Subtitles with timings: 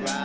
[0.00, 0.21] right.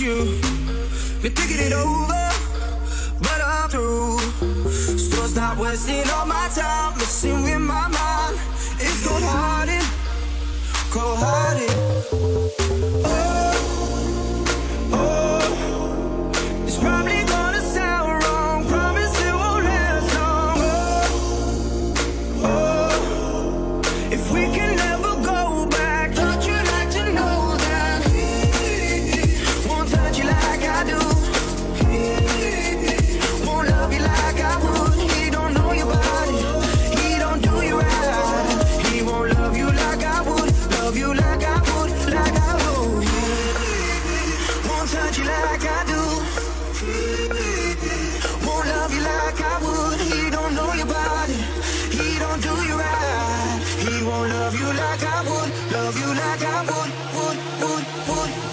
[0.00, 0.40] you.
[1.22, 2.30] You're taking it over,
[3.20, 4.18] but I'm through.
[4.96, 8.38] So stop wasting all my time, messing with my mind.
[8.78, 9.84] It's cold hearted,
[10.92, 11.67] cold hearted.
[56.28, 58.47] like I would, would, would, would.